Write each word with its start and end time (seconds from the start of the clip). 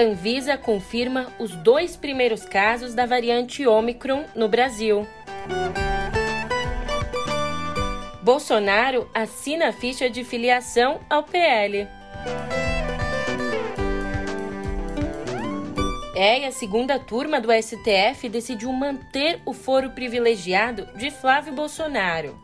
Anvisa 0.00 0.56
confirma 0.56 1.26
os 1.40 1.56
dois 1.56 1.96
primeiros 1.96 2.44
casos 2.44 2.94
da 2.94 3.04
variante 3.04 3.66
Omicron 3.66 4.26
no 4.32 4.48
Brasil. 4.48 5.04
Bolsonaro 8.22 9.10
assina 9.12 9.70
a 9.70 9.72
ficha 9.72 10.08
de 10.08 10.22
filiação 10.22 11.00
ao 11.10 11.24
PL. 11.24 11.88
É, 16.14 16.42
e 16.42 16.44
a 16.44 16.52
segunda 16.52 16.96
turma 17.00 17.40
do 17.40 17.48
STF 17.52 18.28
decidiu 18.28 18.72
manter 18.72 19.40
o 19.44 19.52
foro 19.52 19.90
privilegiado 19.90 20.86
de 20.96 21.10
Flávio 21.10 21.52
Bolsonaro. 21.52 22.38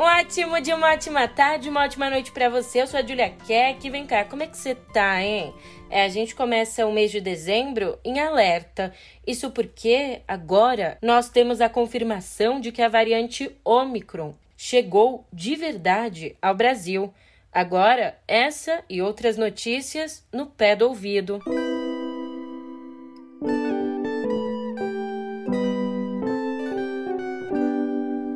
Um 0.00 0.02
ótimo 0.02 0.58
dia, 0.62 0.74
uma 0.74 0.94
ótima 0.94 1.28
tarde, 1.28 1.68
uma 1.68 1.84
ótima 1.84 2.08
noite 2.08 2.32
para 2.32 2.48
você. 2.48 2.80
Eu 2.80 2.86
sou 2.86 2.98
a 2.98 3.02
Julia 3.02 3.34
Keck. 3.46 3.90
Vem 3.90 4.06
cá, 4.06 4.24
como 4.24 4.42
é 4.42 4.46
que 4.46 4.56
você 4.56 4.74
tá, 4.74 5.22
hein? 5.22 5.52
É, 5.90 6.04
a 6.04 6.08
gente 6.08 6.34
começa 6.34 6.86
o 6.86 6.92
mês 6.92 7.10
de 7.10 7.20
dezembro 7.20 7.98
em 8.02 8.18
alerta. 8.18 8.94
Isso 9.26 9.50
porque 9.50 10.22
agora 10.26 10.96
nós 11.02 11.28
temos 11.28 11.60
a 11.60 11.68
confirmação 11.68 12.58
de 12.60 12.72
que 12.72 12.80
a 12.80 12.88
variante 12.88 13.54
Omicron 13.62 14.32
chegou 14.56 15.26
de 15.30 15.54
verdade 15.54 16.34
ao 16.40 16.54
Brasil. 16.54 17.12
Agora, 17.52 18.16
essa 18.26 18.82
e 18.88 19.02
outras 19.02 19.36
notícias 19.36 20.26
no 20.32 20.46
pé 20.46 20.74
do 20.74 20.88
ouvido. 20.88 21.42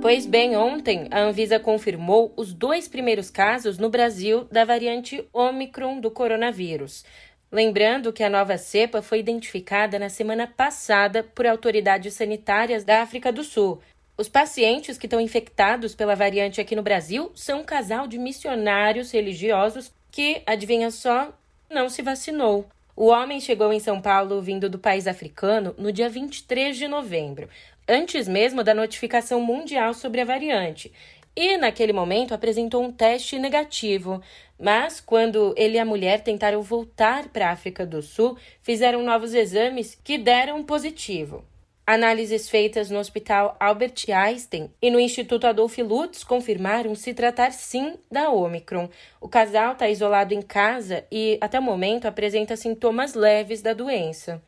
Pois 0.04 0.26
bem, 0.26 0.54
ontem 0.54 1.08
a 1.10 1.20
Anvisa 1.20 1.58
confirmou 1.58 2.30
os 2.36 2.52
dois 2.52 2.86
primeiros 2.86 3.30
casos 3.30 3.78
no 3.78 3.88
Brasil 3.88 4.44
da 4.52 4.62
variante 4.62 5.26
Omicron 5.32 5.98
do 5.98 6.10
coronavírus. 6.10 7.06
Lembrando 7.50 8.12
que 8.12 8.22
a 8.22 8.28
nova 8.28 8.58
cepa 8.58 9.00
foi 9.00 9.20
identificada 9.20 9.98
na 9.98 10.10
semana 10.10 10.46
passada 10.46 11.22
por 11.22 11.46
autoridades 11.46 12.12
sanitárias 12.12 12.84
da 12.84 13.00
África 13.00 13.32
do 13.32 13.42
Sul. 13.42 13.80
Os 14.18 14.28
pacientes 14.28 14.98
que 14.98 15.06
estão 15.06 15.18
infectados 15.18 15.94
pela 15.94 16.14
variante 16.14 16.60
aqui 16.60 16.76
no 16.76 16.82
Brasil 16.82 17.32
são 17.34 17.60
um 17.60 17.64
casal 17.64 18.06
de 18.06 18.18
missionários 18.18 19.10
religiosos 19.10 19.90
que, 20.10 20.42
adivinha 20.44 20.90
só, 20.90 21.32
não 21.70 21.88
se 21.88 22.02
vacinou. 22.02 22.66
O 22.94 23.06
homem 23.06 23.40
chegou 23.40 23.72
em 23.72 23.80
São 23.80 24.02
Paulo 24.02 24.40
vindo 24.42 24.68
do 24.68 24.78
país 24.78 25.06
africano 25.06 25.74
no 25.78 25.90
dia 25.90 26.10
23 26.10 26.76
de 26.76 26.86
novembro 26.86 27.48
antes 27.88 28.26
mesmo 28.28 28.62
da 28.62 28.74
notificação 28.74 29.40
mundial 29.40 29.94
sobre 29.94 30.20
a 30.20 30.24
variante. 30.24 30.92
E 31.36 31.56
naquele 31.56 31.92
momento 31.92 32.32
apresentou 32.32 32.82
um 32.82 32.92
teste 32.92 33.38
negativo. 33.38 34.22
Mas 34.58 35.00
quando 35.00 35.52
ele 35.56 35.76
e 35.76 35.80
a 35.80 35.84
mulher 35.84 36.22
tentaram 36.22 36.62
voltar 36.62 37.28
para 37.28 37.48
a 37.48 37.52
África 37.52 37.84
do 37.84 38.00
Sul, 38.00 38.38
fizeram 38.62 39.02
novos 39.02 39.34
exames 39.34 39.98
que 40.02 40.16
deram 40.16 40.62
positivo. 40.62 41.44
Análises 41.86 42.48
feitas 42.48 42.88
no 42.88 42.98
Hospital 42.98 43.56
Albert 43.60 44.06
Einstein 44.08 44.70
e 44.80 44.90
no 44.90 44.98
Instituto 44.98 45.46
Adolf 45.46 45.76
Lutz 45.78 46.24
confirmaram 46.24 46.94
se 46.94 47.12
tratar 47.12 47.52
sim 47.52 47.96
da 48.10 48.30
Omicron. 48.30 48.88
O 49.20 49.28
casal 49.28 49.72
está 49.72 49.86
isolado 49.90 50.32
em 50.32 50.40
casa 50.40 51.04
e, 51.12 51.36
até 51.42 51.58
o 51.58 51.62
momento, 51.62 52.06
apresenta 52.06 52.56
sintomas 52.56 53.12
leves 53.12 53.60
da 53.60 53.74
doença. 53.74 54.40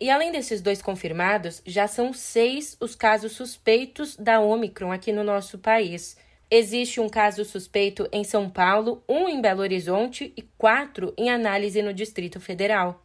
E 0.00 0.10
além 0.10 0.32
desses 0.32 0.60
dois 0.60 0.82
confirmados, 0.82 1.62
já 1.64 1.86
são 1.86 2.12
seis 2.12 2.76
os 2.80 2.94
casos 2.94 3.32
suspeitos 3.32 4.16
da 4.16 4.40
Omicron 4.40 4.90
aqui 4.90 5.12
no 5.12 5.22
nosso 5.22 5.58
país. 5.58 6.16
Existe 6.50 7.00
um 7.00 7.08
caso 7.08 7.44
suspeito 7.44 8.08
em 8.12 8.24
São 8.24 8.50
Paulo, 8.50 9.02
um 9.08 9.28
em 9.28 9.40
Belo 9.40 9.62
Horizonte 9.62 10.32
e 10.36 10.42
quatro 10.58 11.14
em 11.16 11.30
análise 11.30 11.80
no 11.80 11.94
Distrito 11.94 12.40
Federal. 12.40 13.04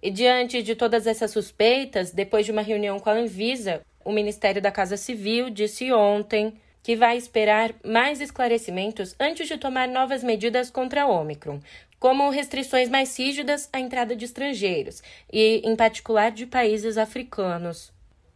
E 0.00 0.10
diante 0.10 0.62
de 0.62 0.74
todas 0.74 1.06
essas 1.06 1.30
suspeitas, 1.30 2.10
depois 2.12 2.46
de 2.46 2.52
uma 2.52 2.62
reunião 2.62 2.98
com 2.98 3.10
a 3.10 3.14
Anvisa, 3.14 3.82
o 4.04 4.12
Ministério 4.12 4.62
da 4.62 4.70
Casa 4.70 4.96
Civil 4.96 5.50
disse 5.50 5.92
ontem 5.92 6.54
que 6.82 6.96
vai 6.96 7.16
esperar 7.16 7.72
mais 7.84 8.20
esclarecimentos 8.20 9.14
antes 9.18 9.46
de 9.46 9.56
tomar 9.56 9.86
novas 9.86 10.24
medidas 10.24 10.70
contra 10.70 11.02
a 11.02 11.06
Omicron, 11.06 11.60
como 12.02 12.30
restrições 12.30 12.88
mais 12.88 13.16
rígidas 13.16 13.68
à 13.72 13.78
entrada 13.78 14.16
de 14.16 14.24
estrangeiros 14.24 15.04
e, 15.32 15.62
em 15.64 15.76
particular, 15.76 16.32
de 16.32 16.46
países 16.46 16.98
africanos. 16.98 17.92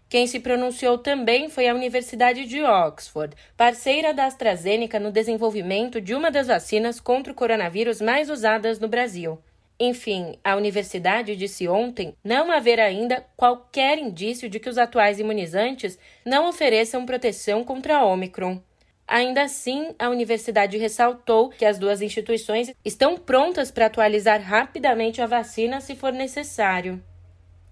Quem 0.08 0.28
se 0.28 0.38
pronunciou 0.38 0.98
também 0.98 1.48
foi 1.48 1.66
a 1.66 1.74
Universidade 1.74 2.44
de 2.44 2.62
Oxford, 2.62 3.34
parceira 3.56 4.14
da 4.14 4.26
AstraZeneca 4.26 5.00
no 5.00 5.10
desenvolvimento 5.10 6.00
de 6.00 6.14
uma 6.14 6.30
das 6.30 6.46
vacinas 6.46 7.00
contra 7.00 7.32
o 7.32 7.34
coronavírus 7.34 8.00
mais 8.00 8.30
usadas 8.30 8.78
no 8.78 8.86
Brasil. 8.86 9.36
Enfim, 9.80 10.38
a 10.44 10.54
universidade 10.54 11.34
disse 11.34 11.66
ontem 11.66 12.14
não 12.22 12.52
haver 12.52 12.78
ainda 12.78 13.26
qualquer 13.36 13.98
indício 13.98 14.48
de 14.48 14.60
que 14.60 14.68
os 14.68 14.78
atuais 14.78 15.18
imunizantes 15.18 15.98
não 16.24 16.48
ofereçam 16.48 17.04
proteção 17.04 17.64
contra 17.64 17.96
a 17.96 18.06
Omicron. 18.06 18.62
Ainda 19.08 19.42
assim, 19.42 19.94
a 19.98 20.08
universidade 20.08 20.76
ressaltou 20.76 21.48
que 21.50 21.64
as 21.64 21.78
duas 21.78 22.02
instituições 22.02 22.74
estão 22.84 23.16
prontas 23.16 23.70
para 23.70 23.86
atualizar 23.86 24.40
rapidamente 24.42 25.22
a 25.22 25.26
vacina 25.26 25.80
se 25.80 25.94
for 25.94 26.12
necessário. 26.12 27.00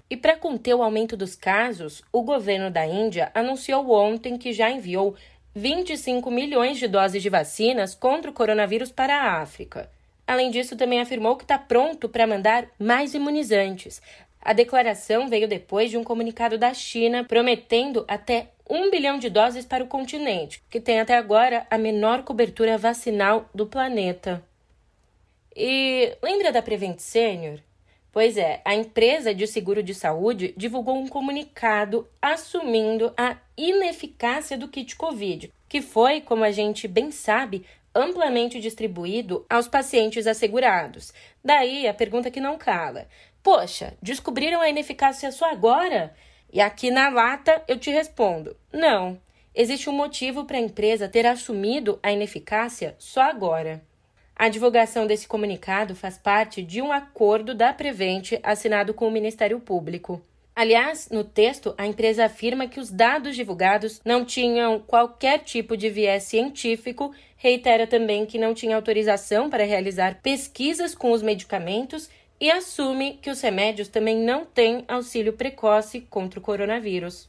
E 0.09 0.17
para 0.17 0.37
conter 0.37 0.75
o 0.75 0.83
aumento 0.83 1.17
dos 1.17 1.34
casos, 1.34 2.05
o 2.12 2.23
governo 2.23 2.71
da 2.71 2.87
Índia 2.87 3.33
anunciou 3.34 3.91
ontem 3.91 4.39
que 4.39 4.53
já 4.53 4.71
enviou 4.71 5.17
25 5.56 6.31
milhões 6.31 6.78
de 6.78 6.87
doses 6.87 7.23
de 7.23 7.28
vacinas 7.28 7.94
contra 7.94 8.31
o 8.31 8.34
coronavírus 8.34 8.93
para 8.93 9.17
a 9.17 9.41
África. 9.41 9.91
Além 10.27 10.50
disso, 10.50 10.77
também 10.77 11.00
afirmou 11.00 11.37
que 11.37 11.44
está 11.44 11.59
pronto 11.59 12.09
para 12.09 12.27
mandar 12.27 12.67
mais 12.78 13.12
imunizantes. 13.12 14.00
A 14.44 14.53
declaração 14.53 15.27
veio 15.27 15.49
depois 15.49 15.91
de 15.91 15.97
um 15.97 16.05
comunicado 16.05 16.59
da 16.59 16.75
China 16.75 17.25
prometendo 17.25 18.05
até 18.06 18.50
um 18.69 18.91
bilhão 18.91 19.19
de 19.19 19.31
doses 19.31 19.65
para 19.65 19.82
o 19.82 19.88
continente, 19.88 20.62
que 20.69 20.78
tem 20.78 21.00
até 21.00 21.16
agora 21.16 21.66
a 21.71 21.78
menor 21.78 22.22
cobertura 22.25 22.77
vacinal 22.77 23.49
do 23.55 23.66
planeta. 23.66 24.44
E 25.56 26.15
lembra 26.22 26.53
da 26.53 26.60
Prevent 26.60 26.99
Senior? 26.99 27.59
Pois 28.12 28.37
é, 28.37 28.60
a 28.65 28.75
empresa 28.75 29.34
de 29.34 29.47
seguro 29.47 29.82
de 29.82 29.94
saúde 29.94 30.55
divulgou 30.56 30.97
um 30.97 31.09
comunicado 31.09 32.06
assumindo 32.21 33.12
a 33.16 33.38
ineficácia 33.56 34.59
do 34.59 34.69
kit 34.69 34.94
Covid, 34.94 35.50
que 35.69 35.81
foi, 35.81 36.21
como 36.21 36.44
a 36.44 36.50
gente 36.50 36.87
bem 36.87 37.11
sabe, 37.11 37.65
amplamente 37.94 38.61
distribuído 38.61 39.47
aos 39.49 39.69
pacientes 39.69 40.26
assegurados. 40.26 41.12
Daí 41.43 41.87
a 41.88 41.94
pergunta 41.94 42.31
que 42.31 42.41
não 42.41 42.59
cala: 42.59 43.09
Poxa, 43.44 43.93
descobriram 44.00 44.62
a 44.62 44.71
ineficácia 44.71 45.31
só 45.31 45.50
agora? 45.50 46.15
E 46.50 46.62
aqui 46.62 46.91
na 46.91 47.10
lata 47.10 47.62
eu 47.69 47.78
te 47.78 47.91
respondo: 47.91 48.56
não. 48.72 49.21
Existe 49.55 49.91
um 49.91 49.93
motivo 49.93 50.47
para 50.47 50.56
a 50.56 50.60
empresa 50.60 51.10
ter 51.10 51.27
assumido 51.27 52.00
a 52.03 52.10
ineficácia 52.10 52.97
só 52.99 53.21
agora. 53.21 53.82
A 54.34 54.49
divulgação 54.49 55.06
desse 55.06 55.28
comunicado 55.28 55.94
faz 55.94 56.16
parte 56.16 56.62
de 56.62 56.81
um 56.81 56.91
acordo 56.91 57.55
da 57.55 57.71
Prevent 57.71 58.32
assinado 58.43 58.94
com 58.94 59.06
o 59.06 59.10
Ministério 59.10 59.61
Público. 59.61 60.22
Aliás, 60.56 61.11
no 61.11 61.22
texto, 61.22 61.75
a 61.76 61.87
empresa 61.87 62.25
afirma 62.25 62.66
que 62.66 62.81
os 62.81 62.91
dados 62.91 63.37
divulgados 63.37 64.00
não 64.05 64.25
tinham 64.25 64.81
qualquer 64.81 65.41
tipo 65.41 65.76
de 65.76 65.91
viés 65.91 66.22
científico, 66.22 67.15
reitera 67.37 67.87
também 67.87 68.25
que 68.25 68.38
não 68.38 68.55
tinha 68.55 68.75
autorização 68.75 69.50
para 69.50 69.65
realizar 69.65 70.21
pesquisas 70.22 70.94
com 70.94 71.12
os 71.12 71.22
medicamentos 71.22 72.09
e 72.41 72.50
assume 72.50 73.19
que 73.22 73.31
os 73.31 73.41
remédios 73.41 73.89
também 73.89 74.17
não 74.17 74.45
têm 74.45 74.84
auxílio 74.89 75.33
precoce 75.33 76.00
contra 76.03 76.38
o 76.38 76.43
coronavírus. 76.43 77.29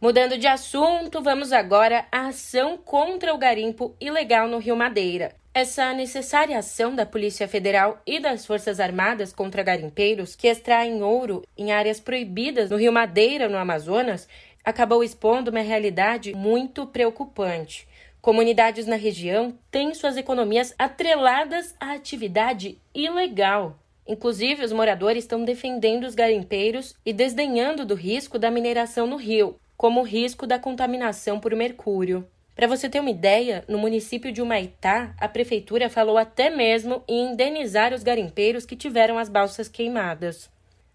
Mudando 0.00 0.36
de 0.36 0.46
assunto, 0.46 1.22
vamos 1.22 1.52
agora 1.52 2.06
à 2.12 2.26
ação 2.26 2.76
contra 2.76 3.32
o 3.32 3.38
garimpo 3.38 3.94
ilegal 4.00 4.48
no 4.48 4.58
Rio 4.58 4.76
Madeira. 4.76 5.34
Essa 5.54 5.92
necessária 5.92 6.58
ação 6.58 6.94
da 6.94 7.06
Polícia 7.06 7.46
Federal 7.46 8.02
e 8.04 8.18
das 8.18 8.44
Forças 8.44 8.80
Armadas 8.80 9.32
contra 9.32 9.62
garimpeiros 9.62 10.34
que 10.34 10.48
extraem 10.48 11.02
ouro 11.02 11.42
em 11.56 11.72
áreas 11.72 12.00
proibidas 12.00 12.70
no 12.70 12.76
Rio 12.76 12.92
Madeira, 12.92 13.48
no 13.48 13.56
Amazonas, 13.56 14.28
acabou 14.64 15.04
expondo 15.04 15.50
uma 15.50 15.60
realidade 15.60 16.34
muito 16.34 16.86
preocupante. 16.86 17.86
Comunidades 18.20 18.86
na 18.86 18.96
região 18.96 19.56
têm 19.70 19.94
suas 19.94 20.16
economias 20.16 20.74
atreladas 20.78 21.74
à 21.78 21.92
atividade 21.92 22.78
ilegal. 22.94 23.78
Inclusive, 24.06 24.64
os 24.64 24.72
moradores 24.72 25.24
estão 25.24 25.44
defendendo 25.44 26.04
os 26.04 26.14
garimpeiros 26.14 26.94
e 27.04 27.12
desdenhando 27.12 27.84
do 27.84 27.94
risco 27.94 28.38
da 28.38 28.50
mineração 28.50 29.06
no 29.06 29.16
rio, 29.16 29.58
como 29.76 30.00
o 30.00 30.04
risco 30.04 30.46
da 30.46 30.58
contaminação 30.58 31.40
por 31.40 31.54
mercúrio. 31.54 32.26
Para 32.54 32.68
você 32.68 32.88
ter 32.88 33.00
uma 33.00 33.10
ideia, 33.10 33.64
no 33.66 33.78
município 33.78 34.30
de 34.30 34.40
Humaitá, 34.40 35.14
a 35.18 35.26
prefeitura 35.26 35.90
falou 35.90 36.16
até 36.16 36.50
mesmo 36.50 37.02
em 37.08 37.32
indenizar 37.32 37.92
os 37.92 38.02
garimpeiros 38.02 38.64
que 38.64 38.76
tiveram 38.76 39.18
as 39.18 39.28
balsas 39.28 39.68
queimadas. 39.68 40.48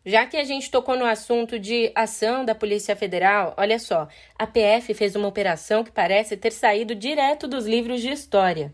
Já 0.06 0.26
que 0.26 0.38
a 0.38 0.44
gente 0.46 0.72
tocou 0.72 0.96
no 0.96 1.04
assunto 1.04 1.60
de 1.60 1.92
ação 1.94 2.46
da 2.46 2.56
Polícia 2.56 2.96
Federal, 2.96 3.54
olha 3.58 3.78
só, 3.78 4.08
a 4.38 4.48
PF 4.48 4.94
fez 4.94 5.16
uma 5.16 5.28
operação 5.28 5.84
que 5.84 5.92
parece 5.92 6.38
ter 6.38 6.52
saído 6.52 6.96
direto 6.96 7.48
dos 7.48 7.66
livros 7.66 8.02
de 8.02 8.10
história. 8.10 8.74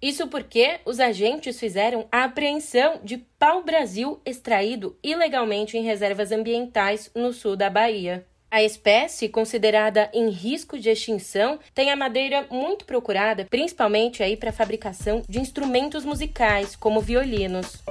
Isso 0.00 0.28
porque 0.28 0.78
os 0.84 1.00
agentes 1.00 1.58
fizeram 1.58 2.06
a 2.10 2.24
apreensão 2.24 3.00
de 3.02 3.18
pau-brasil 3.38 4.20
extraído 4.24 4.96
ilegalmente 5.02 5.76
em 5.76 5.82
reservas 5.82 6.30
ambientais 6.30 7.10
no 7.14 7.32
sul 7.32 7.56
da 7.56 7.68
Bahia. 7.68 8.24
A 8.50 8.62
espécie, 8.62 9.28
considerada 9.28 10.10
em 10.14 10.30
risco 10.30 10.78
de 10.78 10.88
extinção, 10.88 11.58
tem 11.74 11.90
a 11.90 11.96
madeira 11.96 12.46
muito 12.50 12.86
procurada, 12.86 13.44
principalmente 13.44 14.22
aí 14.22 14.38
para 14.38 14.52
fabricação 14.52 15.22
de 15.28 15.38
instrumentos 15.38 16.02
musicais, 16.04 16.74
como 16.74 17.00
violinos. 17.00 17.82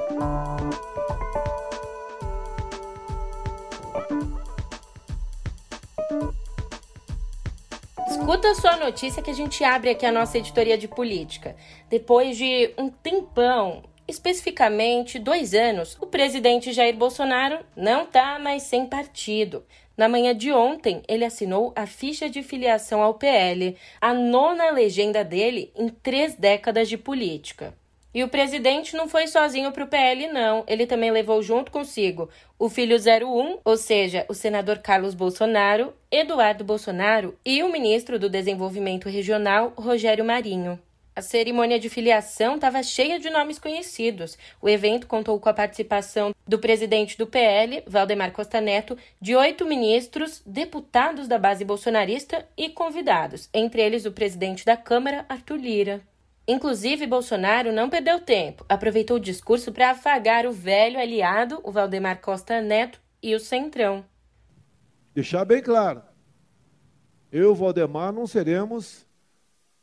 Escuta 8.27 8.53
só 8.55 8.67
a 8.71 8.75
notícia 8.75 9.23
que 9.23 9.31
a 9.31 9.33
gente 9.33 9.63
abre 9.63 9.89
aqui 9.89 10.05
a 10.05 10.11
nossa 10.11 10.37
editoria 10.37 10.77
de 10.77 10.85
política. 10.85 11.55
Depois 11.89 12.35
de 12.35 12.73
um 12.77 12.89
tempão, 12.89 13.85
especificamente 14.05 15.17
dois 15.17 15.53
anos, 15.53 15.97
o 16.01 16.05
presidente 16.05 16.73
Jair 16.73 16.93
Bolsonaro 16.93 17.59
não 17.73 18.03
está 18.03 18.37
mais 18.37 18.63
sem 18.63 18.85
partido. 18.85 19.63
Na 19.95 20.09
manhã 20.09 20.35
de 20.35 20.51
ontem, 20.51 21.01
ele 21.07 21.23
assinou 21.23 21.71
a 21.73 21.87
ficha 21.87 22.29
de 22.29 22.43
filiação 22.43 23.01
ao 23.01 23.13
PL, 23.13 23.77
a 24.01 24.13
nona 24.13 24.71
legenda 24.71 25.23
dele 25.23 25.71
em 25.73 25.87
três 25.87 26.35
décadas 26.35 26.89
de 26.89 26.97
política. 26.97 27.73
E 28.17 28.23
o 28.23 28.27
presidente 28.27 28.95
não 28.95 29.07
foi 29.07 29.27
sozinho 29.27 29.71
para 29.71 29.83
o 29.83 29.87
PL, 29.87 30.25
não. 30.29 30.63
Ele 30.65 30.87
também 30.87 31.11
levou 31.11 31.43
junto 31.43 31.71
consigo 31.71 32.27
o 32.57 32.67
filho 32.67 32.97
01, 32.97 33.59
ou 33.63 33.77
seja, 33.77 34.25
o 34.27 34.33
senador 34.33 34.79
Carlos 34.79 35.13
Bolsonaro, 35.13 35.93
Eduardo 36.09 36.63
Bolsonaro 36.63 37.37
e 37.45 37.61
o 37.61 37.71
ministro 37.71 38.17
do 38.17 38.27
Desenvolvimento 38.27 39.07
Regional, 39.07 39.71
Rogério 39.77 40.25
Marinho. 40.25 40.79
A 41.15 41.21
cerimônia 41.21 41.77
de 41.77 41.89
filiação 41.89 42.55
estava 42.55 42.81
cheia 42.81 43.19
de 43.19 43.29
nomes 43.29 43.59
conhecidos. 43.59 44.35
O 44.59 44.67
evento 44.67 45.05
contou 45.05 45.39
com 45.39 45.49
a 45.49 45.53
participação 45.53 46.33
do 46.47 46.57
presidente 46.57 47.19
do 47.19 47.27
PL, 47.27 47.83
Valdemar 47.85 48.31
Costa 48.31 48.59
Neto, 48.59 48.97
de 49.21 49.35
oito 49.35 49.63
ministros, 49.63 50.41
deputados 50.43 51.27
da 51.27 51.37
base 51.37 51.63
bolsonarista 51.63 52.47
e 52.57 52.67
convidados, 52.67 53.47
entre 53.53 53.79
eles 53.79 54.07
o 54.07 54.11
presidente 54.11 54.65
da 54.65 54.75
Câmara, 54.75 55.23
Arthur 55.29 55.57
Lira. 55.57 56.01
Inclusive, 56.47 57.05
Bolsonaro 57.05 57.73
não 57.73 57.89
perdeu 57.89 58.21
tempo, 58.21 58.65
aproveitou 58.69 59.17
o 59.17 59.19
discurso 59.19 59.71
para 59.73 59.91
afagar 59.91 60.45
o 60.45 60.51
velho 60.53 60.97
aliado, 60.97 61.59
o 61.61 61.71
Valdemar 61.71 62.21
Costa 62.21 62.61
Neto, 62.61 63.01
e 63.21 63.35
o 63.35 63.39
Centrão. 63.39 64.05
Deixar 65.13 65.43
bem 65.43 65.61
claro, 65.61 66.01
eu 67.31 67.43
e 67.43 67.45
o 67.47 67.55
Valdemar 67.55 68.13
não 68.13 68.25
seremos 68.25 69.05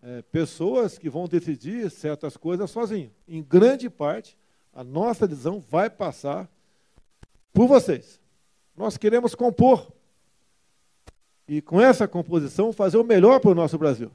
é, 0.02 0.22
pessoas 0.22 0.96
que 0.96 1.10
vão 1.10 1.26
decidir 1.26 1.90
certas 1.90 2.36
coisas 2.36 2.70
sozinhos. 2.70 3.12
Em 3.28 3.42
grande 3.42 3.90
parte, 3.90 4.38
a 4.72 4.82
nossa 4.82 5.28
decisão 5.28 5.60
vai 5.60 5.90
passar 5.90 6.48
por 7.52 7.66
vocês. 7.66 8.20
Nós 8.76 8.96
queremos 8.96 9.34
compor 9.34 9.92
e, 11.46 11.60
com 11.60 11.80
essa 11.80 12.08
composição, 12.08 12.72
fazer 12.72 12.96
o 12.96 13.04
melhor 13.04 13.38
para 13.40 13.50
o 13.50 13.54
nosso 13.54 13.76
Brasil. 13.76 14.10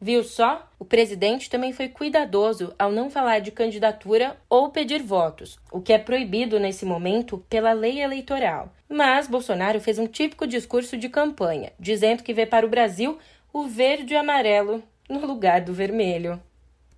Viu 0.00 0.22
só? 0.22 0.68
O 0.78 0.84
presidente 0.84 1.48
também 1.48 1.72
foi 1.72 1.88
cuidadoso 1.88 2.74
ao 2.78 2.92
não 2.92 3.08
falar 3.08 3.38
de 3.38 3.50
candidatura 3.50 4.36
ou 4.48 4.70
pedir 4.70 5.02
votos, 5.02 5.58
o 5.72 5.80
que 5.80 5.92
é 5.92 5.98
proibido 5.98 6.60
nesse 6.60 6.84
momento 6.84 7.38
pela 7.48 7.72
lei 7.72 8.02
eleitoral. 8.02 8.72
Mas 8.88 9.26
Bolsonaro 9.26 9.80
fez 9.80 9.98
um 9.98 10.06
típico 10.06 10.46
discurso 10.46 10.98
de 10.98 11.08
campanha, 11.08 11.72
dizendo 11.80 12.22
que 12.22 12.34
vê 12.34 12.44
para 12.44 12.66
o 12.66 12.68
Brasil 12.68 13.18
o 13.52 13.64
verde 13.66 14.12
e 14.12 14.16
amarelo 14.16 14.82
no 15.08 15.26
lugar 15.26 15.62
do 15.62 15.72
vermelho. 15.72 16.40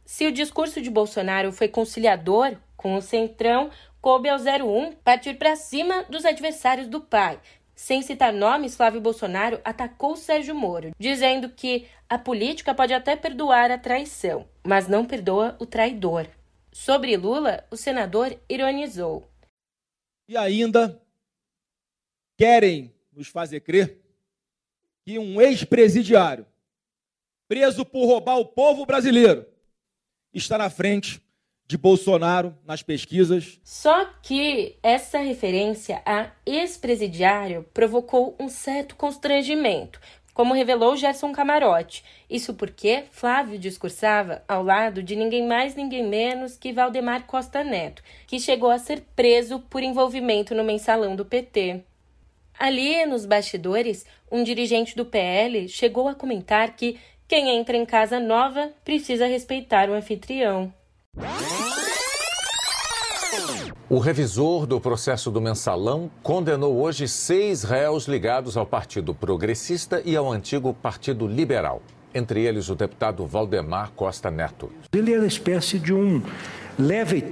Se 0.04 0.26
o 0.26 0.32
discurso 0.32 0.80
de 0.80 0.90
Bolsonaro 0.90 1.52
foi 1.52 1.68
conciliador 1.68 2.56
com 2.76 2.96
o 2.96 3.02
Centrão, 3.02 3.70
coube 4.00 4.28
ao 4.28 4.38
01 4.38 4.92
partir 5.04 5.34
para 5.34 5.54
cima 5.54 6.04
dos 6.08 6.24
adversários 6.24 6.88
do 6.88 7.00
pai, 7.00 7.38
sem 7.78 8.02
citar 8.02 8.32
nomes, 8.32 8.74
Flávio 8.74 9.00
Bolsonaro 9.00 9.60
atacou 9.64 10.16
Sérgio 10.16 10.52
Moro, 10.52 10.90
dizendo 10.98 11.48
que 11.48 11.86
a 12.08 12.18
política 12.18 12.74
pode 12.74 12.92
até 12.92 13.14
perdoar 13.14 13.70
a 13.70 13.78
traição, 13.78 14.48
mas 14.66 14.88
não 14.88 15.06
perdoa 15.06 15.56
o 15.60 15.64
traidor. 15.64 16.26
Sobre 16.72 17.16
Lula, 17.16 17.64
o 17.70 17.76
senador 17.76 18.36
ironizou. 18.48 19.30
E 20.28 20.36
ainda 20.36 21.00
querem 22.36 22.92
nos 23.12 23.28
fazer 23.28 23.60
crer 23.60 23.96
que 25.06 25.16
um 25.16 25.40
ex-presidiário, 25.40 26.44
preso 27.46 27.84
por 27.84 28.06
roubar 28.06 28.38
o 28.38 28.44
povo 28.44 28.84
brasileiro, 28.86 29.46
está 30.34 30.58
na 30.58 30.68
frente 30.68 31.22
de 31.68 31.76
Bolsonaro 31.76 32.56
nas 32.66 32.82
pesquisas. 32.82 33.60
Só 33.62 34.06
que 34.22 34.76
essa 34.82 35.18
referência 35.18 36.00
a 36.04 36.30
ex-presidiário 36.46 37.66
provocou 37.74 38.34
um 38.40 38.48
certo 38.48 38.96
constrangimento, 38.96 40.00
como 40.32 40.54
revelou 40.54 40.96
Gerson 40.96 41.30
Camarote. 41.30 42.02
Isso 42.30 42.54
porque 42.54 43.04
Flávio 43.10 43.58
discursava 43.58 44.42
ao 44.48 44.62
lado 44.62 45.02
de 45.02 45.14
ninguém 45.14 45.46
mais, 45.46 45.74
ninguém 45.74 46.06
menos 46.06 46.56
que 46.56 46.72
Valdemar 46.72 47.26
Costa 47.26 47.62
Neto, 47.62 48.02
que 48.26 48.40
chegou 48.40 48.70
a 48.70 48.78
ser 48.78 49.02
preso 49.14 49.60
por 49.68 49.82
envolvimento 49.82 50.54
no 50.54 50.64
mensalão 50.64 51.14
do 51.14 51.24
PT. 51.24 51.82
Ali, 52.58 53.04
nos 53.04 53.26
bastidores, 53.26 54.06
um 54.32 54.42
dirigente 54.42 54.96
do 54.96 55.04
PL 55.04 55.68
chegou 55.68 56.08
a 56.08 56.14
comentar 56.14 56.74
que 56.74 56.98
quem 57.28 57.50
entra 57.50 57.76
em 57.76 57.84
casa 57.84 58.18
nova 58.18 58.72
precisa 58.84 59.26
respeitar 59.26 59.90
o 59.90 59.92
anfitrião. 59.92 60.72
O 63.90 63.98
revisor 63.98 64.66
do 64.66 64.78
processo 64.78 65.30
do 65.30 65.40
mensalão 65.40 66.10
condenou 66.22 66.78
hoje 66.78 67.08
seis 67.08 67.62
réus 67.62 68.06
ligados 68.06 68.54
ao 68.54 68.66
Partido 68.66 69.14
Progressista 69.14 70.02
e 70.04 70.14
ao 70.14 70.30
antigo 70.30 70.74
Partido 70.74 71.26
Liberal. 71.26 71.80
Entre 72.14 72.42
eles, 72.42 72.68
o 72.68 72.74
deputado 72.74 73.26
Valdemar 73.26 73.92
Costa 73.96 74.30
Neto. 74.30 74.70
Ele 74.92 75.14
era 75.14 75.26
espécie 75.26 75.78
de 75.78 75.94
um 75.94 76.22
leve 76.78 77.16
e 77.16 77.22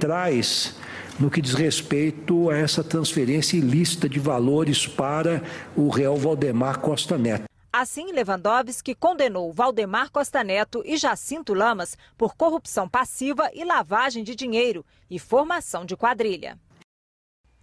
no 1.19 1.29
que 1.29 1.41
diz 1.41 1.53
respeito 1.53 2.49
a 2.49 2.57
essa 2.57 2.83
transferência 2.83 3.57
ilícita 3.57 4.09
de 4.09 4.19
valores 4.19 4.87
para 4.87 5.43
o 5.75 5.89
réu 5.89 6.15
Valdemar 6.15 6.79
Costa 6.79 7.19
Neto. 7.19 7.45
Assim, 7.79 8.11
Lewandowski 8.11 8.95
condenou 8.95 9.53
Valdemar 9.53 10.09
Costa 10.09 10.43
Neto 10.43 10.81
e 10.83 10.97
Jacinto 10.97 11.53
Lamas 11.53 11.95
por 12.17 12.35
corrupção 12.35 12.89
passiva 12.89 13.51
e 13.53 13.63
lavagem 13.63 14.23
de 14.23 14.33
dinheiro 14.33 14.83
e 15.07 15.19
formação 15.19 15.85
de 15.85 15.95
quadrilha. 15.95 16.57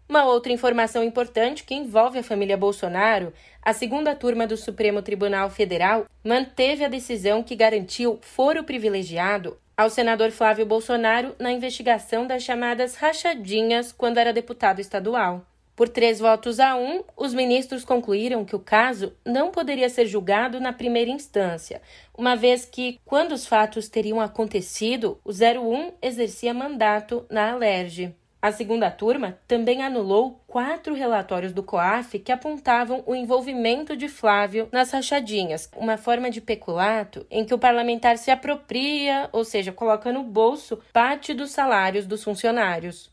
Uma 0.09 0.25
outra 0.25 0.52
informação 0.52 1.02
importante 1.02 1.64
que 1.64 1.75
envolve 1.75 2.21
a 2.21 2.23
família 2.23 2.56
Bolsonaro: 2.56 3.33
a 3.61 3.73
segunda 3.73 4.14
turma 4.14 4.47
do 4.47 4.56
Supremo 4.56 5.02
Tribunal 5.02 5.50
Federal 5.50 6.06
manteve 6.23 6.85
a 6.85 6.88
decisão 6.88 7.42
que 7.42 7.56
garantiu 7.56 8.21
foro 8.23 8.62
privilegiado 8.62 9.59
ao 9.76 9.90
senador 9.90 10.30
Flávio 10.30 10.64
Bolsonaro 10.64 11.35
na 11.40 11.50
investigação 11.50 12.25
das 12.25 12.44
chamadas 12.44 12.94
rachadinhas 12.94 13.90
quando 13.90 14.18
era 14.18 14.33
deputado 14.33 14.80
estadual. 14.80 15.44
Por 15.76 15.88
três 15.88 16.20
votos 16.20 16.60
a 16.60 16.76
um, 16.76 17.02
os 17.16 17.34
ministros 17.34 17.84
concluíram 17.84 18.44
que 18.44 18.54
o 18.54 18.60
caso 18.60 19.12
não 19.24 19.50
poderia 19.50 19.88
ser 19.88 20.06
julgado 20.06 20.60
na 20.60 20.72
primeira 20.72 21.10
instância, 21.10 21.82
uma 22.16 22.36
vez 22.36 22.64
que, 22.64 23.00
quando 23.04 23.32
os 23.32 23.44
fatos 23.44 23.88
teriam 23.88 24.20
acontecido, 24.20 25.18
o 25.24 25.30
01 25.30 25.94
exercia 26.00 26.54
mandato 26.54 27.26
na 27.28 27.50
Alerj. 27.50 28.14
A 28.44 28.52
segunda 28.52 28.90
turma 28.90 29.38
também 29.48 29.82
anulou 29.82 30.38
quatro 30.46 30.94
relatórios 30.94 31.50
do 31.50 31.62
COAF 31.62 32.18
que 32.18 32.30
apontavam 32.30 33.02
o 33.06 33.14
envolvimento 33.14 33.96
de 33.96 34.06
Flávio 34.06 34.68
nas 34.70 34.90
rachadinhas, 34.90 35.70
uma 35.74 35.96
forma 35.96 36.30
de 36.30 36.42
peculato 36.42 37.26
em 37.30 37.42
que 37.42 37.54
o 37.54 37.58
parlamentar 37.58 38.18
se 38.18 38.30
apropria, 38.30 39.30
ou 39.32 39.44
seja, 39.44 39.72
coloca 39.72 40.12
no 40.12 40.22
bolso 40.22 40.78
parte 40.92 41.32
dos 41.32 41.52
salários 41.52 42.06
dos 42.06 42.22
funcionários. 42.22 43.10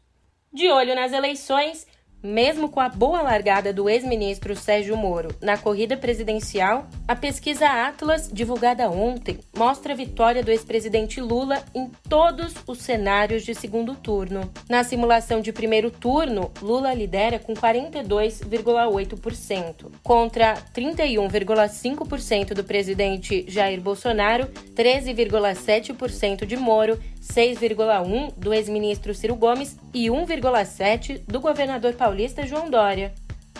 De 0.51 0.69
olho 0.69 0.93
nas 0.93 1.13
eleições, 1.13 1.87
mesmo 2.23 2.69
com 2.69 2.79
a 2.79 2.89
boa 2.89 3.21
largada 3.21 3.73
do 3.73 3.89
ex-ministro 3.89 4.55
Sérgio 4.55 4.95
Moro 4.95 5.35
na 5.41 5.57
corrida 5.57 5.97
presidencial, 5.97 6.87
a 7.07 7.15
pesquisa 7.15 7.67
Atlas, 7.67 8.29
divulgada 8.31 8.87
ontem, 8.89 9.39
mostra 9.57 9.93
a 9.93 9.95
vitória 9.95 10.43
do 10.43 10.51
ex-presidente 10.51 11.19
Lula 11.19 11.63
em 11.73 11.89
todos 12.07 12.53
os 12.67 12.77
cenários 12.79 13.41
de 13.43 13.55
segundo 13.55 13.95
turno. 13.95 14.51
Na 14.69 14.83
simulação 14.83 15.41
de 15.41 15.51
primeiro 15.51 15.89
turno, 15.89 16.51
Lula 16.61 16.93
lidera 16.93 17.39
com 17.39 17.53
42,8%, 17.53 19.91
contra 20.03 20.53
31,5% 20.73 22.53
do 22.53 22.63
presidente 22.63 23.43
Jair 23.47 23.81
Bolsonaro, 23.81 24.45
13,7% 24.75 26.45
de 26.45 26.57
Moro 26.57 26.99
6,1 27.21 28.33
do 28.35 28.53
ex-ministro 28.53 29.13
Ciro 29.13 29.35
Gomes 29.35 29.77
e 29.93 30.07
1,7 30.07 31.21
do 31.27 31.39
governador 31.39 31.93
paulista 31.93 32.47
João 32.47 32.69
Dória. 32.69 33.13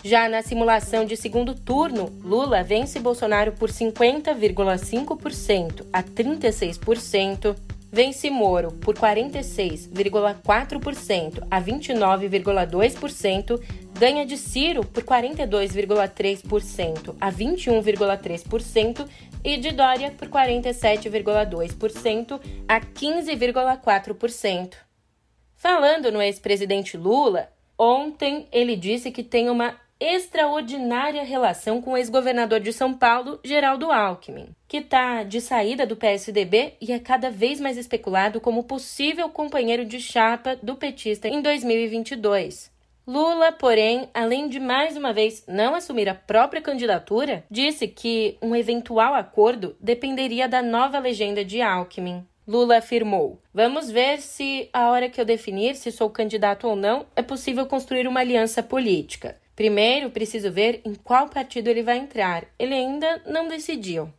Já 0.04 0.28
na 0.28 0.42
simulação 0.42 1.06
de 1.06 1.16
segundo 1.16 1.54
turno, 1.54 2.12
Lula 2.24 2.64
vence 2.64 3.00
Bolsonaro 3.00 3.52
por 3.52 3.70
50,5% 3.70 5.86
a 5.94 6.02
36%, 6.02 7.56
vence 7.92 8.32
Moro 8.32 8.72
por 8.72 8.96
46,4% 8.96 11.44
a 11.52 11.62
29,2%, 11.62 13.62
ganha 13.94 14.26
de 14.26 14.38
Ciro 14.38 14.84
por 14.84 15.04
42,3% 15.04 17.14
a 17.22 17.32
21,3% 17.32 19.06
e 19.44 19.58
de 19.58 19.72
Dória 19.72 20.12
por 20.12 20.30
47,2% 20.30 22.40
a 22.68 22.80
15,4%. 22.80 24.76
Falando 25.56 26.12
no 26.12 26.22
ex-presidente 26.22 26.98
Lula, 26.98 27.50
ontem 27.78 28.48
ele 28.52 28.76
disse 28.76 29.12
que 29.12 29.24
tem 29.24 29.50
uma 29.50 29.80
extraordinária 30.00 31.24
relação 31.24 31.80
com 31.80 31.92
o 31.92 31.98
ex-governador 31.98 32.60
de 32.60 32.74
São 32.74 32.92
Paulo, 32.92 33.40
Geraldo 33.44 33.92
Alckmin, 33.92 34.48
que 34.68 34.78
está 34.78 35.22
de 35.22 35.40
saída 35.40 35.86
do 35.86 35.96
PSDB 35.96 36.74
e 36.82 36.92
é 36.92 36.98
cada 36.98 37.30
vez 37.30 37.60
mais 37.60 37.78
especulado 37.78 38.42
como 38.42 38.64
possível 38.64 39.30
companheiro 39.30 39.86
de 39.86 40.00
chapa 40.00 40.56
do 40.56 40.76
petista 40.76 41.28
em 41.28 41.40
2022. 41.40 42.71
Lula, 43.14 43.52
porém, 43.52 44.10
além 44.14 44.48
de 44.48 44.58
mais 44.58 44.96
uma 44.96 45.12
vez 45.12 45.44
não 45.46 45.76
assumir 45.76 46.08
a 46.08 46.16
própria 46.16 46.62
candidatura, 46.62 47.44
disse 47.52 47.86
que 47.86 48.38
um 48.42 48.56
eventual 48.56 49.14
acordo 49.14 49.76
dependeria 49.82 50.48
da 50.48 50.62
nova 50.62 50.98
legenda 50.98 51.44
de 51.44 51.62
Alckmin. 51.62 52.26
Lula 52.48 52.78
afirmou: 52.78 53.42
Vamos 53.54 53.92
ver 53.92 54.22
se, 54.22 54.70
a 54.72 54.90
hora 54.90 55.10
que 55.10 55.20
eu 55.20 55.26
definir 55.26 55.76
se 55.76 55.92
sou 55.92 56.10
candidato 56.10 56.66
ou 56.70 56.74
não, 56.74 57.06
é 57.14 57.22
possível 57.22 57.66
construir 57.66 58.08
uma 58.08 58.22
aliança 58.22 58.64
política. 58.64 59.36
Primeiro, 59.58 60.10
preciso 60.10 60.50
ver 60.50 60.80
em 60.86 60.96
qual 60.96 61.28
partido 61.28 61.68
ele 61.68 61.84
vai 61.84 61.98
entrar. 61.98 62.46
Ele 62.58 62.74
ainda 62.74 63.22
não 63.26 63.50
decidiu. 63.50 64.10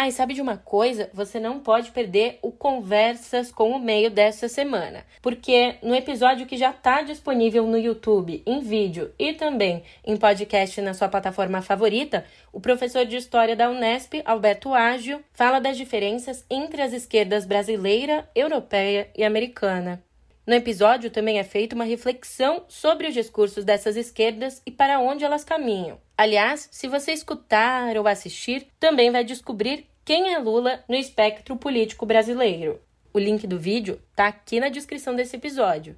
Ah, 0.00 0.06
e 0.06 0.12
sabe 0.12 0.32
de 0.32 0.40
uma 0.40 0.56
coisa? 0.56 1.10
Você 1.12 1.40
não 1.40 1.58
pode 1.58 1.90
perder 1.90 2.38
o 2.40 2.52
Conversas 2.52 3.50
com 3.50 3.72
o 3.72 3.80
Meio 3.80 4.12
dessa 4.12 4.48
semana, 4.48 5.04
porque 5.20 5.74
no 5.82 5.92
episódio 5.92 6.46
que 6.46 6.56
já 6.56 6.70
está 6.70 7.02
disponível 7.02 7.66
no 7.66 7.76
YouTube, 7.76 8.40
em 8.46 8.60
vídeo 8.60 9.12
e 9.18 9.32
também 9.32 9.82
em 10.06 10.16
podcast 10.16 10.80
na 10.82 10.94
sua 10.94 11.08
plataforma 11.08 11.62
favorita, 11.62 12.24
o 12.52 12.60
professor 12.60 13.04
de 13.04 13.16
História 13.16 13.56
da 13.56 13.68
Unesp, 13.68 14.22
Alberto 14.24 14.72
Ágio, 14.72 15.20
fala 15.32 15.58
das 15.58 15.76
diferenças 15.76 16.46
entre 16.48 16.80
as 16.80 16.92
esquerdas 16.92 17.44
brasileira, 17.44 18.30
europeia 18.36 19.10
e 19.16 19.24
americana. 19.24 20.00
No 20.46 20.54
episódio 20.54 21.10
também 21.10 21.40
é 21.40 21.44
feita 21.44 21.74
uma 21.74 21.82
reflexão 21.82 22.62
sobre 22.68 23.08
os 23.08 23.14
discursos 23.14 23.64
dessas 23.64 23.96
esquerdas 23.96 24.62
e 24.64 24.70
para 24.70 25.00
onde 25.00 25.24
elas 25.24 25.42
caminham. 25.42 25.98
Aliás, 26.18 26.68
se 26.72 26.88
você 26.88 27.12
escutar 27.12 27.96
ou 27.96 28.08
assistir, 28.08 28.66
também 28.80 29.08
vai 29.12 29.22
descobrir 29.22 29.86
quem 30.04 30.34
é 30.34 30.38
Lula 30.40 30.82
no 30.88 30.96
espectro 30.96 31.54
político 31.54 32.04
brasileiro. 32.04 32.80
O 33.14 33.20
link 33.20 33.46
do 33.46 33.56
vídeo 33.56 34.02
está 34.10 34.26
aqui 34.26 34.58
na 34.58 34.68
descrição 34.68 35.14
desse 35.14 35.36
episódio. 35.36 35.96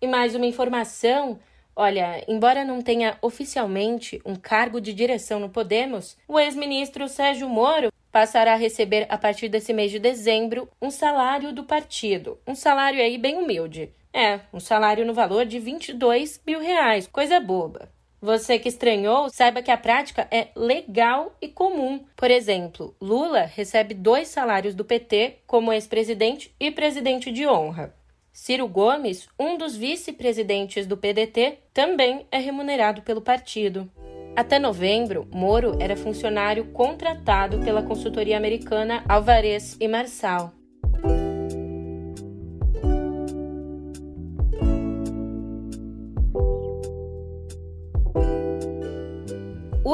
E 0.00 0.06
mais 0.06 0.36
uma 0.36 0.46
informação 0.46 1.40
Olha, 1.74 2.24
embora 2.26 2.64
não 2.64 2.82
tenha 2.82 3.16
oficialmente 3.22 4.20
um 4.24 4.34
cargo 4.34 4.80
de 4.80 4.92
direção 4.92 5.38
no 5.38 5.48
Podemos, 5.48 6.16
o 6.26 6.38
ex-ministro 6.38 7.08
Sérgio 7.08 7.48
Moro 7.48 7.92
passará 8.10 8.54
a 8.54 8.56
receber 8.56 9.06
a 9.08 9.16
partir 9.16 9.48
desse 9.48 9.72
mês 9.72 9.92
de 9.92 10.00
dezembro 10.00 10.68
um 10.82 10.90
salário 10.90 11.52
do 11.52 11.62
partido. 11.62 12.36
Um 12.44 12.54
salário 12.54 13.00
aí 13.00 13.16
bem 13.16 13.36
humilde. 13.36 13.92
É, 14.12 14.40
um 14.52 14.58
salário 14.58 15.06
no 15.06 15.14
valor 15.14 15.46
de 15.46 15.60
22 15.60 16.40
mil 16.44 16.58
reais, 16.58 17.06
coisa 17.06 17.38
boba. 17.38 17.88
Você 18.20 18.58
que 18.58 18.68
estranhou, 18.68 19.30
saiba 19.30 19.62
que 19.62 19.70
a 19.70 19.76
prática 19.76 20.26
é 20.30 20.48
legal 20.56 21.36
e 21.40 21.46
comum. 21.46 22.04
Por 22.16 22.30
exemplo, 22.30 22.94
Lula 23.00 23.42
recebe 23.42 23.94
dois 23.94 24.28
salários 24.28 24.74
do 24.74 24.84
PT 24.84 25.38
como 25.46 25.72
ex-presidente 25.72 26.52
e 26.58 26.70
presidente 26.70 27.30
de 27.30 27.46
honra. 27.46 27.94
Ciro 28.32 28.66
Gomes, 28.66 29.28
um 29.38 29.56
dos 29.56 29.76
vice-presidentes 29.76 30.86
do 30.86 30.96
PDT, 30.96 31.58
também 31.72 32.26
é 32.30 32.38
remunerado 32.38 33.02
pelo 33.02 33.20
partido. 33.20 33.90
Até 34.36 34.58
novembro, 34.58 35.28
Moro 35.32 35.76
era 35.80 35.96
funcionário 35.96 36.66
contratado 36.72 37.60
pela 37.60 37.82
consultoria 37.82 38.36
americana 38.36 39.04
Alvarez 39.08 39.76
e 39.80 39.88
Marçal. 39.88 40.57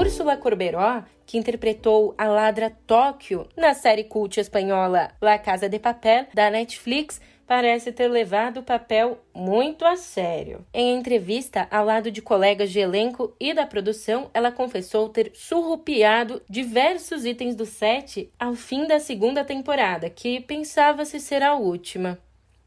Úrsula 0.04 0.36
Corberó, 0.36 1.02
que 1.24 1.38
interpretou 1.38 2.14
a 2.18 2.26
ladra 2.26 2.70
Tóquio 2.86 3.48
na 3.56 3.72
série 3.72 4.04
cult 4.04 4.38
espanhola 4.38 5.10
La 5.18 5.38
Casa 5.38 5.66
de 5.66 5.78
Papel 5.78 6.26
da 6.34 6.50
Netflix, 6.50 7.22
parece 7.46 7.90
ter 7.90 8.08
levado 8.08 8.58
o 8.60 8.62
papel 8.62 9.18
muito 9.34 9.82
a 9.82 9.96
sério. 9.96 10.62
Em 10.74 10.94
entrevista 10.94 11.66
ao 11.70 11.86
lado 11.86 12.10
de 12.10 12.20
colegas 12.20 12.70
de 12.70 12.80
elenco 12.80 13.34
e 13.40 13.54
da 13.54 13.64
produção, 13.64 14.30
ela 14.34 14.52
confessou 14.52 15.08
ter 15.08 15.32
surrupiado 15.34 16.42
diversos 16.50 17.24
itens 17.24 17.56
do 17.56 17.64
set 17.64 18.30
ao 18.38 18.54
fim 18.54 18.86
da 18.86 19.00
segunda 19.00 19.42
temporada, 19.42 20.10
que 20.10 20.38
pensava-se 20.38 21.18
ser 21.18 21.42
a 21.42 21.54
última. 21.54 22.18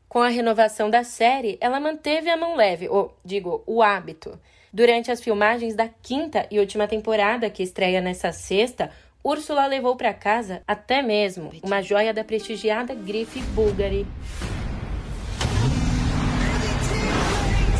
Com 0.09 0.19
a 0.19 0.29
renovação 0.29 0.89
da 0.89 1.03
série, 1.03 1.57
ela 1.59 1.79
manteve 1.79 2.29
a 2.29 2.37
mão 2.37 2.55
leve, 2.55 2.87
ou 2.87 3.13
digo, 3.25 3.61
o 3.67 3.83
hábito. 3.83 4.39
Durante 4.71 5.11
as 5.11 5.21
filmagens 5.21 5.75
da 5.75 5.89
quinta 6.01 6.47
e 6.49 6.59
última 6.59 6.87
temporada, 6.87 7.49
que 7.49 7.61
estreia 7.61 7.99
nessa 7.99 8.31
sexta, 8.31 8.89
Úrsula 9.21 9.65
levou 9.67 9.97
para 9.97 10.13
casa 10.13 10.61
até 10.65 11.01
mesmo 11.01 11.51
uma 11.61 11.81
joia 11.81 12.13
da 12.13 12.23
prestigiada 12.23 12.95
grife 12.95 13.41
Bulgari. 13.53 14.07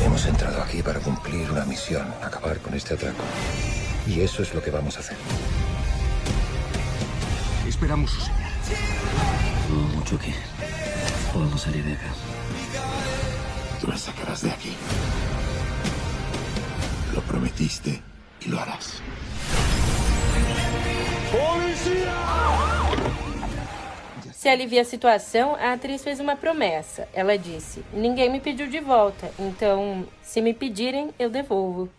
Hemos 0.06 0.26
entrado 0.26 0.62
aquí 0.62 0.84
para 0.84 1.00
cumplir 1.00 1.50
una 1.50 1.66
misión, 1.66 2.06
acabar 2.22 2.60
con 2.60 2.74
este 2.74 2.96
atraco. 2.96 3.24
Y 4.06 4.20
eso 4.20 4.42
es 4.42 4.54
lo 4.54 4.62
que 4.62 4.72
vamos 4.72 4.98
a 4.98 5.00
hacer. 5.00 5.18
Esperamos 7.68 8.12
su 8.12 8.20
señal. 8.22 8.52
No 9.70 9.98
mucho 9.98 10.18
que 10.18 10.34
podemos 11.38 11.62
salir 11.62 11.84
de 11.84 11.94
acá. 11.94 12.12
Tú 13.80 13.88
la 13.88 13.98
sacarás 13.98 14.42
de 14.42 14.50
aquí. 14.50 14.74
Lo 17.14 17.22
prometiste 17.22 18.02
y 18.42 18.50
lo 18.50 18.60
harás. 18.60 19.02
¡Policía! 21.32 22.14
Se 24.34 24.50
alivia 24.50 24.82
a 24.82 24.86
situação, 24.86 25.56
a 25.56 25.74
atriz 25.74 26.04
fez 26.04 26.20
uma 26.20 26.36
promessa. 26.36 27.08
Ela 27.14 27.38
disse: 27.38 27.84
Ninguém 27.94 28.32
me 28.32 28.40
pediu 28.40 28.68
de 28.68 28.80
volta, 28.80 29.32
então, 29.38 30.08
se 30.24 30.42
me 30.42 30.54
pedirem, 30.54 31.12
eu 31.20 31.30
devolvo. 31.30 31.90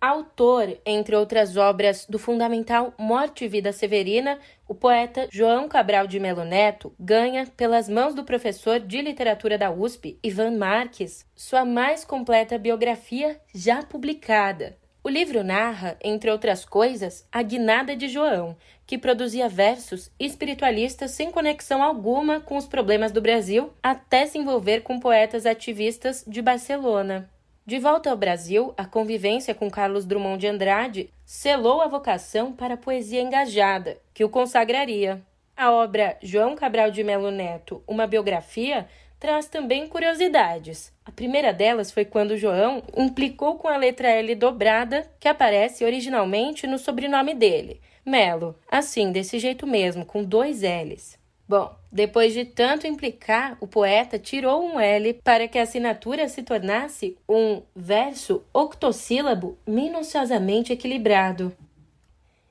Autor, 0.00 0.78
entre 0.86 1.16
outras 1.16 1.56
obras, 1.56 2.06
do 2.08 2.20
fundamental 2.20 2.94
Morte 2.96 3.44
e 3.44 3.48
Vida 3.48 3.72
Severina, 3.72 4.38
o 4.68 4.72
poeta 4.72 5.26
João 5.28 5.68
Cabral 5.68 6.06
de 6.06 6.20
Melo 6.20 6.44
Neto 6.44 6.94
ganha, 7.00 7.48
pelas 7.56 7.88
mãos 7.88 8.14
do 8.14 8.22
professor 8.22 8.78
de 8.78 9.02
literatura 9.02 9.58
da 9.58 9.72
USP, 9.72 10.16
Ivan 10.22 10.52
Marques, 10.52 11.26
sua 11.34 11.64
mais 11.64 12.04
completa 12.04 12.56
biografia 12.56 13.40
já 13.52 13.82
publicada. 13.82 14.78
O 15.02 15.08
livro 15.08 15.42
narra, 15.42 15.96
entre 16.00 16.30
outras 16.30 16.64
coisas, 16.64 17.26
a 17.32 17.42
guinada 17.42 17.96
de 17.96 18.06
João, 18.06 18.56
que 18.86 18.98
produzia 18.98 19.48
versos 19.48 20.12
espiritualistas 20.16 21.10
sem 21.10 21.32
conexão 21.32 21.82
alguma 21.82 22.38
com 22.38 22.56
os 22.56 22.68
problemas 22.68 23.10
do 23.10 23.20
Brasil, 23.20 23.72
até 23.82 24.26
se 24.26 24.38
envolver 24.38 24.82
com 24.82 25.00
poetas 25.00 25.44
ativistas 25.44 26.24
de 26.24 26.40
Barcelona. 26.40 27.28
De 27.68 27.78
volta 27.78 28.08
ao 28.08 28.16
Brasil, 28.16 28.72
a 28.78 28.86
convivência 28.86 29.54
com 29.54 29.70
Carlos 29.70 30.06
Drummond 30.06 30.40
de 30.40 30.46
Andrade 30.46 31.10
selou 31.22 31.82
a 31.82 31.86
vocação 31.86 32.50
para 32.50 32.72
a 32.72 32.78
poesia 32.78 33.20
engajada, 33.20 33.98
que 34.14 34.24
o 34.24 34.28
consagraria. 34.30 35.20
A 35.54 35.70
obra 35.70 36.16
João 36.22 36.56
Cabral 36.56 36.90
de 36.90 37.04
Melo 37.04 37.30
Neto, 37.30 37.82
uma 37.86 38.06
biografia, 38.06 38.88
traz 39.20 39.48
também 39.48 39.86
curiosidades. 39.86 40.90
A 41.04 41.12
primeira 41.12 41.52
delas 41.52 41.90
foi 41.90 42.06
quando 42.06 42.38
João 42.38 42.82
implicou 42.96 43.58
com 43.58 43.68
a 43.68 43.76
letra 43.76 44.08
L 44.08 44.34
dobrada, 44.34 45.06
que 45.20 45.28
aparece 45.28 45.84
originalmente 45.84 46.66
no 46.66 46.78
sobrenome 46.78 47.34
dele, 47.34 47.82
Melo, 48.02 48.58
assim, 48.70 49.12
desse 49.12 49.38
jeito 49.38 49.66
mesmo, 49.66 50.06
com 50.06 50.24
dois 50.24 50.62
L's. 50.62 51.18
Bom, 51.46 51.77
depois 51.90 52.34
de 52.34 52.44
tanto 52.44 52.86
implicar, 52.86 53.56
o 53.60 53.66
poeta 53.66 54.18
tirou 54.18 54.62
um 54.62 54.78
L 54.78 55.14
para 55.14 55.48
que 55.48 55.58
a 55.58 55.62
assinatura 55.62 56.28
se 56.28 56.42
tornasse 56.42 57.16
um 57.28 57.62
verso 57.74 58.44
octossílabo 58.52 59.58
minuciosamente 59.66 60.72
equilibrado. 60.72 61.56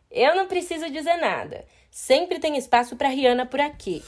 Eu 0.10 0.36
não 0.36 0.48
preciso 0.48 0.89
dizer 0.89 1.17
nada. 1.17 1.65
Sempre 1.91 2.39
tem 2.39 2.58
espaço 2.58 2.96
para 2.96 3.10
Rihanna 3.10 3.46
por 3.46 3.60
aqui. 3.60 4.03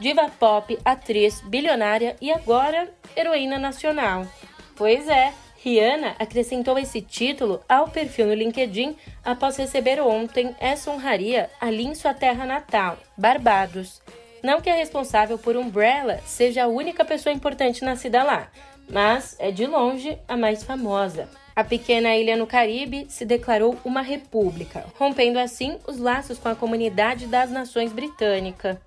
Diva 0.00 0.28
pop, 0.38 0.76
atriz, 0.84 1.40
bilionária 1.42 2.16
e 2.20 2.32
agora 2.32 2.92
heroína 3.14 3.58
nacional. 3.58 4.26
Pois 4.74 5.06
é, 5.08 5.32
Rihanna 5.62 6.16
acrescentou 6.18 6.78
esse 6.78 7.02
título 7.02 7.60
ao 7.68 7.88
perfil 7.88 8.26
no 8.26 8.34
LinkedIn 8.34 8.96
após 9.22 9.58
receber 9.58 10.00
ontem 10.00 10.56
essa 10.58 10.90
honraria 10.90 11.50
ali 11.60 11.84
em 11.84 11.94
sua 11.94 12.14
terra 12.14 12.46
natal, 12.46 12.98
Barbados. 13.16 14.00
Não 14.42 14.62
que 14.62 14.70
a 14.70 14.74
responsável 14.74 15.36
por 15.36 15.54
Umbrella 15.54 16.18
seja 16.24 16.64
a 16.64 16.68
única 16.68 17.04
pessoa 17.04 17.30
importante 17.32 17.84
nascida 17.84 18.22
lá, 18.22 18.48
mas 18.88 19.36
é 19.38 19.50
de 19.50 19.66
longe 19.66 20.18
a 20.26 20.34
mais 20.34 20.64
famosa. 20.64 21.28
A 21.54 21.62
pequena 21.62 22.16
ilha 22.16 22.38
no 22.38 22.46
Caribe 22.46 23.06
se 23.10 23.26
declarou 23.26 23.76
uma 23.84 24.00
república, 24.00 24.86
rompendo 24.98 25.38
assim 25.38 25.78
os 25.86 25.98
laços 25.98 26.38
com 26.38 26.48
a 26.48 26.54
comunidade 26.54 27.26
das 27.26 27.50
nações 27.50 27.92
britânica. 27.92 28.80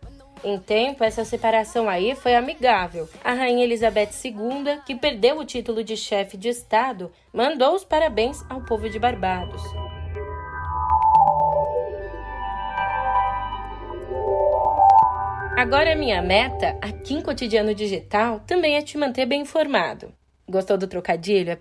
Em 0.44 0.60
tempo, 0.60 1.06
essa 1.06 1.24
separação 1.24 1.88
aí 1.88 2.16
foi 2.16 2.36
amigável. 2.36 3.08
A 3.24 3.34
rainha 3.34 3.64
Elizabeth 3.64 4.10
II, 4.26 4.82
que 4.86 4.94
perdeu 4.94 5.40
o 5.40 5.46
título 5.46 5.84
de 5.84 5.96
chefe 5.96 6.36
de 6.36 6.50
Estado, 6.50 7.10
mandou 7.32 7.74
os 7.74 7.86
parabéns 7.86 8.44
ao 8.50 8.62
povo 8.62 8.90
de 8.90 9.00
Barbados. 9.00 9.62
Agora, 15.56 15.96
minha 15.96 16.22
meta 16.22 16.78
aqui 16.82 17.14
em 17.14 17.22
Cotidiano 17.22 17.74
Digital 17.74 18.42
também 18.42 18.76
é 18.76 18.82
te 18.82 18.98
manter 18.98 19.26
bem 19.26 19.42
informado. 19.42 20.12
Gostou 20.50 20.78
do 20.78 20.88
trocadilho? 20.88 21.58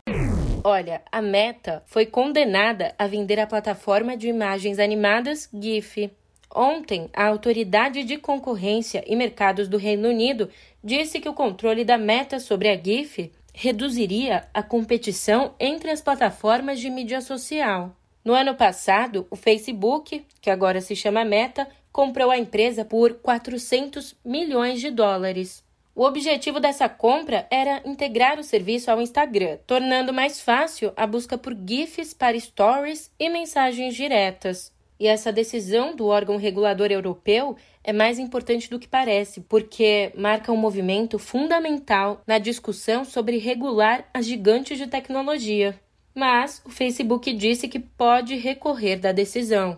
Olha, 0.64 1.02
a 1.10 1.20
Meta 1.22 1.82
foi 1.86 2.06
condenada 2.06 2.94
a 2.98 3.06
vender 3.06 3.38
a 3.38 3.46
plataforma 3.46 4.16
de 4.16 4.28
imagens 4.28 4.78
animadas 4.78 5.48
GIF. 5.52 6.10
Ontem, 6.54 7.08
a 7.14 7.26
Autoridade 7.26 8.04
de 8.04 8.18
Concorrência 8.18 9.02
e 9.06 9.16
Mercados 9.16 9.68
do 9.68 9.78
Reino 9.78 10.08
Unido 10.08 10.50
disse 10.84 11.18
que 11.18 11.28
o 11.28 11.34
controle 11.34 11.84
da 11.84 11.96
Meta 11.96 12.38
sobre 12.38 12.68
a 12.68 12.76
GIF 12.76 13.32
reduziria 13.54 14.46
a 14.52 14.62
competição 14.62 15.54
entre 15.58 15.90
as 15.90 16.00
plataformas 16.00 16.78
de 16.78 16.90
mídia 16.90 17.20
social. 17.20 17.96
No 18.24 18.34
ano 18.34 18.54
passado, 18.54 19.26
o 19.30 19.36
Facebook, 19.36 20.24
que 20.40 20.50
agora 20.50 20.80
se 20.80 20.94
chama 20.94 21.24
Meta, 21.24 21.66
comprou 21.90 22.30
a 22.30 22.38
empresa 22.38 22.84
por 22.84 23.14
400 23.14 24.14
milhões 24.24 24.80
de 24.80 24.90
dólares. 24.90 25.64
O 25.94 26.04
objetivo 26.04 26.58
dessa 26.58 26.88
compra 26.88 27.46
era 27.50 27.82
integrar 27.84 28.38
o 28.38 28.44
serviço 28.44 28.90
ao 28.90 29.00
Instagram, 29.00 29.58
tornando 29.66 30.12
mais 30.12 30.40
fácil 30.40 30.92
a 30.96 31.06
busca 31.06 31.36
por 31.36 31.54
GIFs 31.54 32.14
para 32.14 32.38
stories 32.38 33.10
e 33.18 33.28
mensagens 33.28 33.94
diretas. 33.94 34.71
E 35.02 35.08
essa 35.08 35.32
decisão 35.32 35.96
do 35.96 36.06
órgão 36.06 36.36
regulador 36.36 36.92
europeu 36.92 37.56
é 37.82 37.92
mais 37.92 38.20
importante 38.20 38.70
do 38.70 38.78
que 38.78 38.86
parece, 38.86 39.40
porque 39.40 40.12
marca 40.16 40.52
um 40.52 40.56
movimento 40.56 41.18
fundamental 41.18 42.22
na 42.24 42.38
discussão 42.38 43.04
sobre 43.04 43.36
regular 43.36 44.08
as 44.14 44.24
gigantes 44.24 44.78
de 44.78 44.86
tecnologia. 44.86 45.74
Mas 46.14 46.62
o 46.64 46.70
Facebook 46.70 47.32
disse 47.32 47.66
que 47.66 47.80
pode 47.80 48.36
recorrer 48.36 48.94
da 48.94 49.10
decisão. 49.10 49.76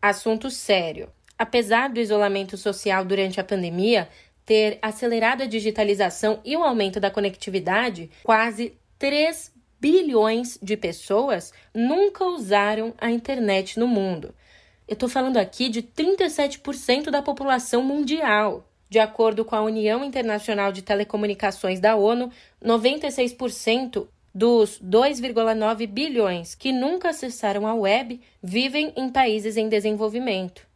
Assunto 0.00 0.48
sério. 0.48 1.08
Apesar 1.36 1.88
do 1.88 1.98
isolamento 1.98 2.56
social 2.56 3.04
durante 3.04 3.40
a 3.40 3.44
pandemia 3.44 4.08
ter 4.46 4.78
acelerado 4.80 5.42
a 5.42 5.46
digitalização 5.46 6.38
e 6.44 6.56
o 6.56 6.62
aumento 6.62 7.00
da 7.00 7.10
conectividade, 7.10 8.08
quase 8.22 8.74
3 9.00 9.52
bilhões 9.80 10.56
de 10.62 10.76
pessoas 10.76 11.52
nunca 11.74 12.24
usaram 12.24 12.94
a 12.98 13.10
internet 13.10 13.80
no 13.80 13.88
mundo. 13.88 14.32
Eu 14.86 14.94
estou 14.94 15.08
falando 15.08 15.38
aqui 15.38 15.70
de 15.70 15.82
37% 15.82 17.10
da 17.10 17.22
população 17.22 17.82
mundial. 17.82 18.68
De 18.90 18.98
acordo 18.98 19.44
com 19.44 19.56
a 19.56 19.62
União 19.62 20.04
Internacional 20.04 20.70
de 20.70 20.82
Telecomunicações 20.82 21.80
da 21.80 21.96
ONU, 21.96 22.30
96% 22.62 24.06
dos 24.34 24.78
2,9 24.80 25.86
bilhões 25.86 26.54
que 26.54 26.70
nunca 26.70 27.08
acessaram 27.08 27.66
a 27.66 27.74
web 27.74 28.20
vivem 28.42 28.92
em 28.94 29.08
países 29.08 29.56
em 29.56 29.70
desenvolvimento. 29.70 30.66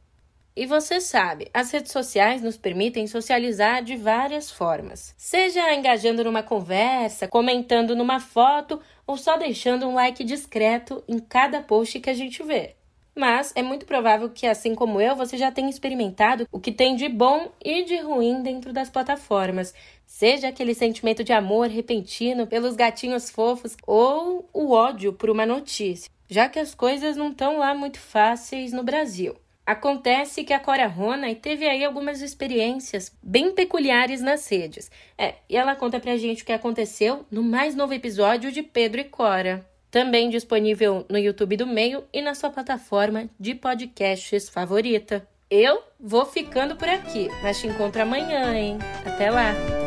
E 0.56 0.66
você 0.66 1.00
sabe, 1.00 1.50
as 1.52 1.70
redes 1.70 1.92
sociais 1.92 2.42
nos 2.42 2.56
permitem 2.56 3.06
socializar 3.06 3.82
de 3.82 3.94
várias 3.94 4.50
formas. 4.50 5.14
Seja 5.16 5.72
engajando 5.74 6.24
numa 6.24 6.42
conversa, 6.42 7.28
comentando 7.28 7.94
numa 7.94 8.18
foto 8.18 8.80
ou 9.06 9.16
só 9.16 9.36
deixando 9.36 9.86
um 9.86 9.94
like 9.94 10.24
discreto 10.24 11.04
em 11.06 11.18
cada 11.18 11.60
post 11.60 12.00
que 12.00 12.10
a 12.10 12.14
gente 12.14 12.42
vê. 12.42 12.77
Mas 13.18 13.52
é 13.56 13.64
muito 13.64 13.84
provável 13.84 14.30
que, 14.30 14.46
assim 14.46 14.76
como 14.76 15.00
eu, 15.00 15.16
você 15.16 15.36
já 15.36 15.50
tenha 15.50 15.68
experimentado 15.68 16.46
o 16.52 16.60
que 16.60 16.70
tem 16.70 16.94
de 16.94 17.08
bom 17.08 17.50
e 17.60 17.82
de 17.82 17.96
ruim 17.96 18.44
dentro 18.44 18.72
das 18.72 18.88
plataformas. 18.88 19.74
Seja 20.06 20.46
aquele 20.46 20.72
sentimento 20.72 21.24
de 21.24 21.32
amor 21.32 21.66
repentino 21.66 22.46
pelos 22.46 22.76
gatinhos 22.76 23.28
fofos 23.28 23.76
ou 23.84 24.48
o 24.52 24.70
ódio 24.70 25.12
por 25.12 25.30
uma 25.30 25.44
notícia, 25.44 26.08
já 26.30 26.48
que 26.48 26.60
as 26.60 26.76
coisas 26.76 27.16
não 27.16 27.30
estão 27.30 27.58
lá 27.58 27.74
muito 27.74 27.98
fáceis 27.98 28.72
no 28.72 28.84
Brasil. 28.84 29.34
Acontece 29.66 30.44
que 30.44 30.52
a 30.52 30.60
Cora 30.60 30.86
Rona 30.86 31.34
teve 31.34 31.68
aí 31.68 31.84
algumas 31.84 32.22
experiências 32.22 33.12
bem 33.20 33.52
peculiares 33.52 34.20
nas 34.20 34.48
redes. 34.48 34.92
É, 35.18 35.34
e 35.48 35.56
ela 35.56 35.74
conta 35.74 35.98
pra 35.98 36.16
gente 36.16 36.44
o 36.44 36.46
que 36.46 36.52
aconteceu 36.52 37.26
no 37.32 37.42
mais 37.42 37.74
novo 37.74 37.92
episódio 37.92 38.52
de 38.52 38.62
Pedro 38.62 39.00
e 39.00 39.04
Cora. 39.04 39.66
Também 39.90 40.28
disponível 40.28 41.06
no 41.08 41.18
YouTube 41.18 41.56
do 41.56 41.66
Meio 41.66 42.04
e 42.12 42.20
na 42.20 42.34
sua 42.34 42.50
plataforma 42.50 43.28
de 43.38 43.54
podcasts 43.54 44.48
favorita. 44.48 45.26
Eu 45.50 45.82
vou 45.98 46.26
ficando 46.26 46.76
por 46.76 46.88
aqui, 46.88 47.28
mas 47.42 47.58
te 47.58 47.66
encontro 47.66 48.02
amanhã, 48.02 48.54
hein? 48.54 48.78
Até 49.06 49.30
lá! 49.30 49.77